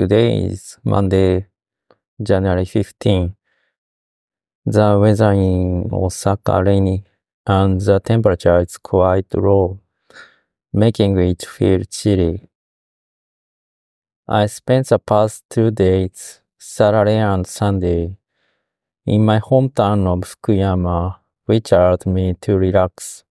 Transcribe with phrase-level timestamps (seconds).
[0.00, 1.46] Today is Monday,
[2.22, 3.36] January 15.
[4.64, 7.04] The weather in Osaka rainy
[7.46, 9.78] and the temperature is quite low,
[10.72, 12.48] making it feel chilly.
[14.26, 18.16] I spent the past two days, Saturday and Sunday,
[19.04, 23.24] in my hometown of Fukuyama, which allowed me to relax.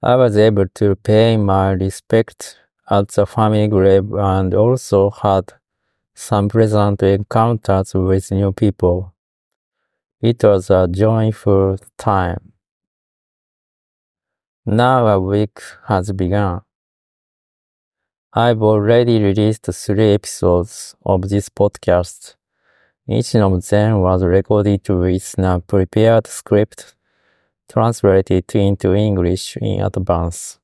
[0.00, 2.58] I was able to pay my respect
[2.90, 5.52] at the family grave and also had
[6.14, 9.14] some pleasant encounters with new people.
[10.20, 12.52] It was a joyful time.
[14.66, 16.62] Now a week has begun.
[18.32, 22.36] I've already released three episodes of this podcast.
[23.06, 26.96] Each of them was recorded with a prepared script
[27.68, 30.58] translated into English in advance.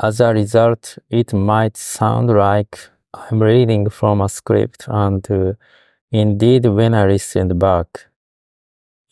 [0.00, 2.78] As a result, it might sound like
[3.12, 5.54] I'm reading from a script, and uh,
[6.12, 8.06] indeed, when I listened back,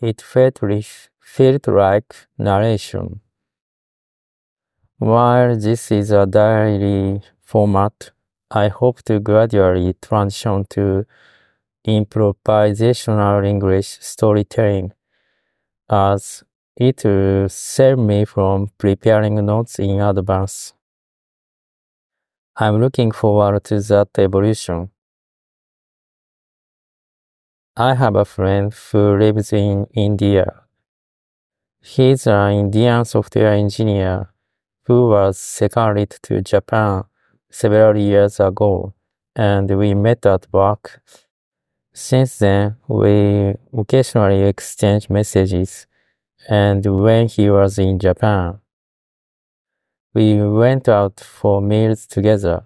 [0.00, 0.60] it felt,
[1.18, 3.20] felt like narration.
[4.98, 8.12] While this is a diary format,
[8.48, 11.04] I hope to gradually transition to
[11.84, 14.92] improvisational English storytelling
[15.90, 16.44] as
[16.76, 20.75] it will save me from preparing notes in advance.
[22.58, 24.88] I'm looking forward to that evolution.
[27.76, 30.62] I have a friend who lives in India.
[31.82, 34.32] He's an Indian software engineer
[34.86, 37.04] who was seconded to Japan
[37.50, 38.94] several years ago,
[39.34, 41.02] and we met at work.
[41.92, 45.86] Since then, we occasionally exchange messages,
[46.48, 48.60] and when he was in Japan,
[50.16, 52.64] we went out for meals together.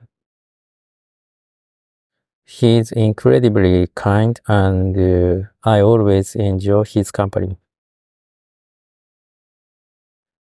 [2.44, 7.56] He's incredibly kind, and uh, I always enjoy his company.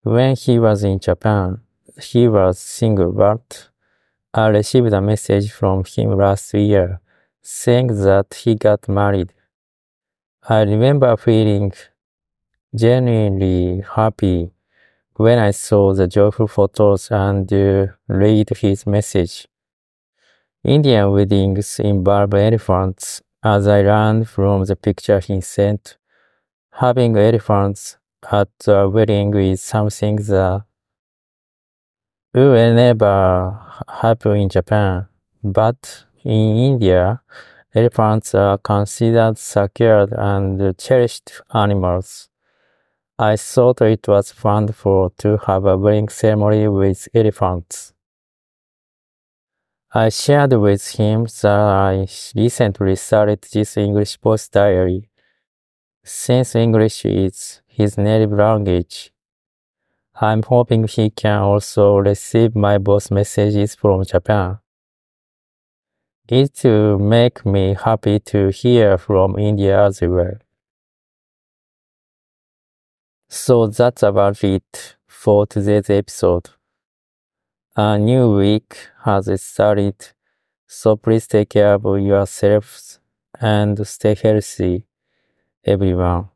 [0.04, 1.62] When he was in Japan,
[2.00, 3.68] he was single, but
[4.32, 7.00] I received a message from him last year
[7.41, 9.32] saying that he got married.
[10.48, 11.72] I remember feeling
[12.72, 14.52] genuinely happy
[15.16, 19.46] when I saw the joyful photos and uh, read his message.
[20.64, 25.96] Indian weddings involve elephants, as I learned from the picture he sent.
[26.74, 27.98] Having elephants
[28.30, 30.64] at a wedding is something that
[32.32, 33.58] will never
[33.88, 35.08] happen in Japan,
[35.42, 37.20] but in India,
[37.74, 42.28] elephants are considered sacred and cherished animals.
[43.18, 47.92] I thought it was fun for to have a wedding ceremony with elephants.
[49.94, 55.10] I shared with him that I recently started this English post diary.
[56.02, 59.12] Since English is his native language,
[60.20, 64.58] I'm hoping he can also receive my voice messages from Japan.
[66.28, 70.38] It will make me happy to hear from India as well.
[73.32, 76.50] So that's about it for today's episode.
[77.76, 80.15] A new week has started,
[80.66, 83.00] so please take care of yourselves
[83.41, 84.87] and stay healthy,
[85.65, 86.31] everyone.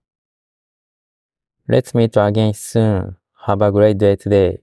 [1.68, 3.18] Let's meet again soon.
[3.44, 4.58] Have a great day today.